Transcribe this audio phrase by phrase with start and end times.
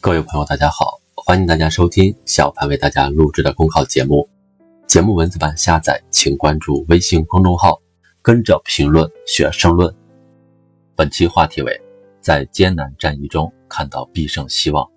[0.00, 4.28] 各位朋友，大家好，欢迎大家收听小潘为大家录制的公考节目。
[4.86, 7.80] 节目文字版下载，请关注微信公众号，
[8.22, 9.92] 跟着评论学申论。
[10.94, 11.80] 本期话题为：
[12.20, 14.88] 在艰难战役中看到必胜希望。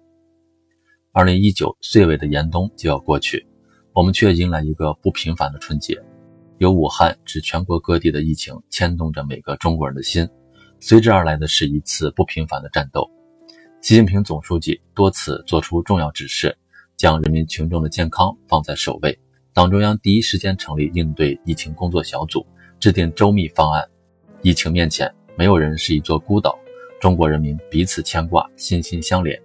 [1.12, 3.48] 二零一九岁尾的严冬就要过去，
[3.94, 5.98] 我们却迎来一个不平凡的春节。
[6.60, 10.30] 由武汉至全国各地的疫情牵动着每个中国人的心，
[10.80, 13.10] 随之而来的是一次不平凡的战斗。
[13.82, 16.56] 习近平总书记多次作出重要指示，
[16.98, 19.18] 将人民群众的健康放在首位。
[19.54, 22.46] 党中央第一时间成立应对疫情工作小组，
[22.78, 23.82] 制定周密方案。
[24.42, 26.60] 疫情面前，没有人是一座孤岛，
[27.00, 29.42] 中国人民彼此牵挂，心心相连。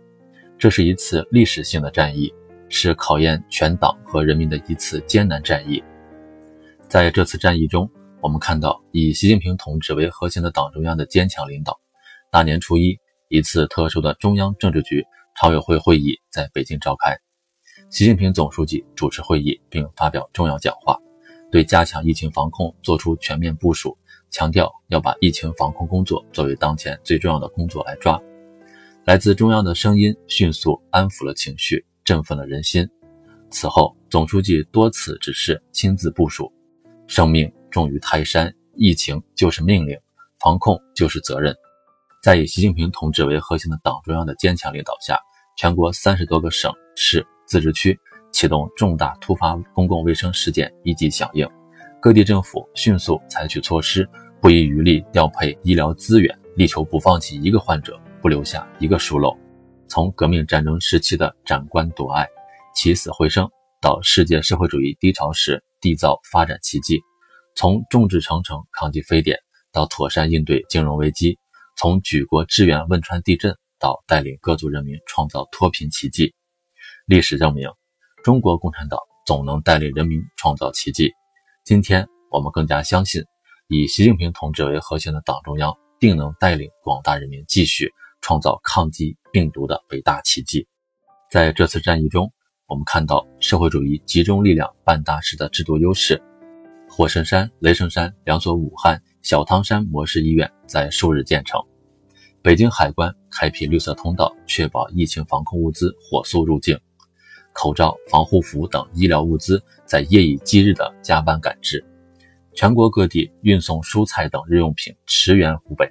[0.59, 2.33] 这是一次历史性的战役，
[2.69, 5.83] 是考验全党和人民的一次艰难战役。
[6.89, 7.89] 在这次战役中，
[8.21, 11.81] 我们看到以习近平同志为核心的党中央的坚强领导。
[12.33, 12.99] 大年初一。
[13.29, 17.19] 一次特殊的中央政治局常委会会议在北京召开，
[17.91, 20.99] 习近平总书记主持会议并发表重要讲话，
[21.51, 23.97] 对加强疫情防控作出全面部署，
[24.31, 28.21] 强调要把疫情防控工作作为当前最重要的工作来抓。
[29.05, 32.89] 来自中央的声音迅速安抚了情绪，振奋了人心。
[33.51, 36.53] 此后，总书记多次指示亲自部署：
[37.07, 39.99] 生命重于泰山，疫情就是命令，
[40.41, 41.55] 防控就是责任。
[42.25, 45.21] 在以习近平同志为核心的党中央的坚强领导下，
[45.59, 47.95] 全国三十多个省市自治区
[48.33, 51.47] 启动重大突发公共卫生事件一级响应，
[52.01, 54.09] 各地政府迅速采取措施，
[54.41, 59.37] 不遗余力调配医疗资源，力求不放弃一个患者，不留下一个疏漏。
[59.87, 62.27] 从革命战争时期的斩官夺爱、
[62.75, 63.47] 起死回生，
[63.83, 66.97] 到世界社会主义低潮时缔造发展奇迹；
[67.55, 69.39] 从众志成城抗击非典，
[69.71, 71.39] 到妥善应对金融危机。
[71.77, 76.35] 从举国支援汶川地震到带领各族人民创造脱贫奇迹，
[77.07, 77.69] 历史证明，
[78.23, 81.13] 中国共产党总能带领人民创造奇迹。
[81.65, 83.25] 今天我们更加相信，
[83.69, 87.91] 以习近平同志为核心的党中央定能带领广大人民继续
[88.21, 90.67] 创造抗击病毒的伟大奇迹。
[91.31, 92.33] 在这次战役中，
[92.67, 96.23] 我们看到社会主义集中力量办大事的制度优势。
[96.89, 101.59] 火神山、雷神山两所武汉小汤山模式医院在数日建成。
[102.43, 106.79] 北京海关开辟绿色通道，确保疫情防控物资火速入境。
[107.55, 111.83] 口罩、防护服等医疗物资在夜以继日的加班赶制。
[112.53, 115.91] 全国各地运送蔬菜等日用品驰援湖北。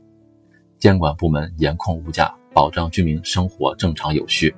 [0.77, 4.53] 监管部门严控物价，保障居民生活正常有序。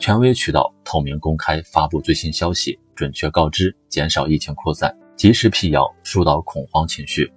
[0.00, 4.92] 权威渠道透明公开发布最新消息，准确告知，减少疫情扩散。
[5.14, 7.30] 及时辟谣，疏导恐慌情绪。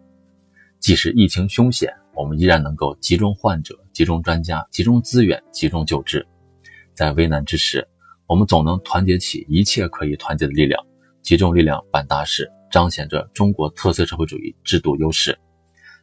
[0.83, 6.27] 即使疫情凶险，我们依然能够集中患者、集中专家、集中资源、集中救治。
[6.93, 7.87] 在危难之时，
[8.27, 10.85] 我们总能团结起一切可以团结的力量，
[11.21, 15.39] 集中力量办大事，彰显着中国特色社会主义制度优势。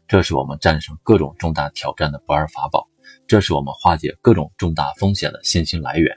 [0.09, 2.89] 这是我们战胜各种重大挑战的不二法宝，
[3.27, 6.17] 这是我们化解各种重大风险的信心来源。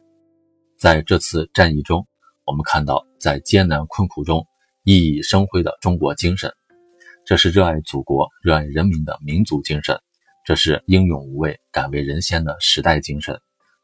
[0.79, 2.07] 在这次战役中，
[2.45, 4.47] 我们看到，在艰难困苦中。
[4.85, 6.53] 熠熠生辉的中国精神，
[7.25, 9.97] 这是热爱祖国、热爱人民的民族精神，
[10.43, 13.39] 这是英勇无畏、敢为人先的时代精神。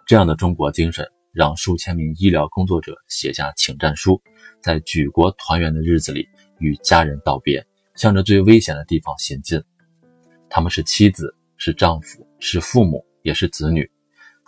[0.05, 4.21] 这样的中国精神，让数千名医疗工作者写下请战书，
[4.61, 9.63] 在举国团圆的日子里与家人道别，向着最危险的地方行进。
[10.49, 13.89] 他们是妻子，是丈夫，是父母，也是子女，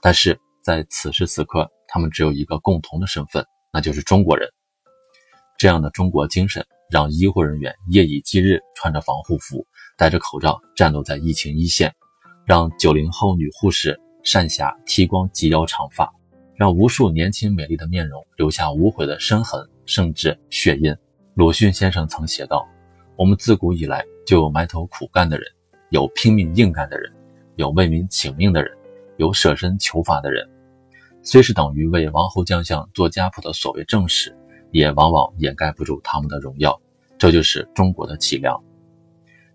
[0.01, 4.49] 但是在此时此刻，他们只有一个共同的身份，那就是中国人。
[5.57, 9.65] 这样的中国精神，让医护人员夜以继日穿着防护服、
[9.97, 11.89] 戴着口罩战斗在疫情一线，
[12.45, 16.11] 让九零后女护士善霞剃光及腰长发，
[16.53, 20.93] 让无数年轻美丽的面容留下无悔的深痕，甚至血印。
[21.33, 22.67] 鲁迅先生曾写道
[23.15, 25.47] ：“我们自古以来就有埋头苦干的人，
[25.91, 27.09] 有拼命硬干的人，
[27.55, 28.77] 有为民请命的人，
[29.15, 30.45] 有舍身求法的人。
[31.23, 34.35] 虽是等于为王侯将相做家谱的所谓正史。”
[34.71, 36.79] 也往往掩盖不住他们的荣耀，
[37.17, 38.61] 这就是中国的脊梁。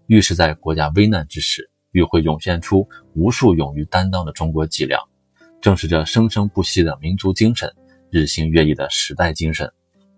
[0.06, 5.00] 越是在国家危难之时，越会涌现出无数勇于担当的中国脊梁。
[5.60, 7.68] 正是这生生不息的民族精神，
[8.10, 9.68] 日新月异的时代精神，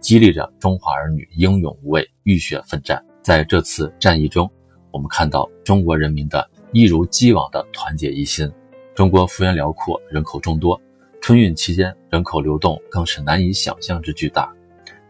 [0.01, 3.03] 激励着中华儿女英勇无畏、浴血奋战。
[3.23, 4.51] 在这次战役中，
[4.91, 8.51] 我们看到中国人民的一如既往的团结一心。
[8.95, 10.79] 中国幅员辽阔，人口众多，
[11.23, 14.53] 春运期间人口流动更是难以想象之巨大。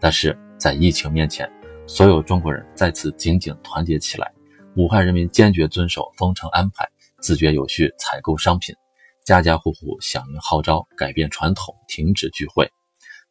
[0.00, 1.50] 但是在疫情面前，
[1.86, 4.32] 所有中国人再次紧紧团结起来。
[4.76, 6.88] 武汉人民坚决遵守封城安排，
[7.20, 8.74] 自觉有序采购商品，
[9.24, 12.70] 家家户户响应号召，改变传统，停止聚会，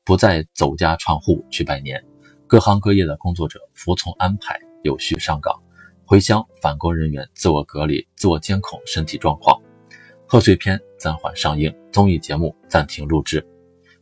[0.03, 2.03] 不再走家串户去拜年。
[2.47, 5.53] 各行各业的工作者服从安排，有序上岗。
[6.05, 9.61] 回乡返工人员自我隔离、自我监控身体状况。
[10.25, 13.45] 贺岁片暂缓上映，综艺节目暂停录制。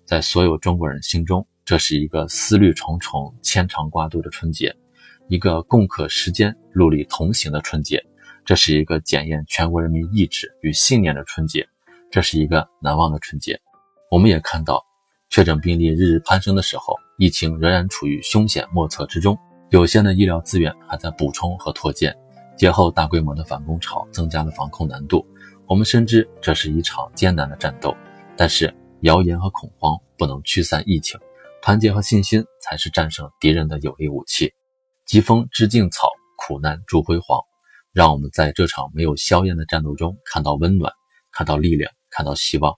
[0.04, 4.72] 在所有中国人心中，这是一个思虑重重、牵肠挂肚的春节，
[5.30, 8.00] 一个共克时艰、戮力同行的春节。
[8.46, 11.68] 这是一个检验全国人民意志与信念的春节，
[12.12, 13.60] 这是一个难忘的春节。
[14.12, 14.86] 我们也看到，
[15.30, 19.36] 确诊病例日日攀升的时候，疫情仍然处于凶险莫测之中。
[19.72, 22.16] 有限的医疗资源还在补充和拓建，
[22.56, 25.26] 节后大规模的反攻潮增加了防控难度。
[25.66, 27.98] 我们深知这是一场艰难的战斗，
[28.38, 28.72] 但是
[29.02, 31.20] 谣言和恐慌不能驱散疫情，
[31.66, 34.54] 团结和信心才是战胜敌人的有力武器。
[35.08, 36.08] 疾风知劲草，
[36.38, 37.42] 苦难铸辉煌。
[37.92, 40.94] 让我们在这场没有硝烟的战斗中看到温暖，
[41.32, 42.76] 看到力量，看到希望。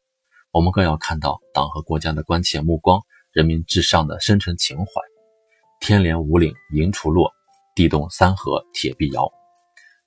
[0.51, 3.01] 我们更要看到党和国家的关切目光，
[3.33, 4.91] 人民至上的深沉情怀。
[5.81, 7.29] 天连五岭迎锄落，
[7.75, 9.29] 地动三河铁臂摇。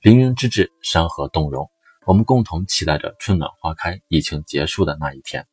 [0.01, 1.71] 凌云之至，山河动容。
[2.07, 5.47] 我们共同期待着春暖花开、疫情结束的那一天。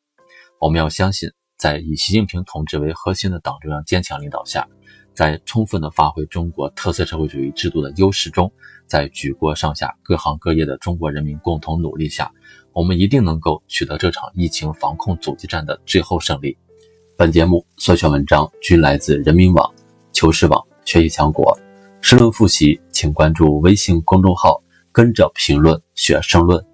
[0.62, 4.68] 我们要相信，在以习近平同志为核心的党中央坚强领导下，
[5.14, 8.52] 在充分的发挥中国特色社会主义制度的优势中，
[8.86, 12.32] 在举国上下各行各业的中国人民共同努力下，
[12.74, 16.56] 我们一定能够取得这场疫情防控阻击战的最后胜利。
[17.18, 19.74] 本节目所选文章均来自人民网。
[20.14, 21.56] 求是网学习强国，
[22.02, 24.60] 申论复习，请关注微信公众号，
[24.92, 26.66] 跟着评论学申论。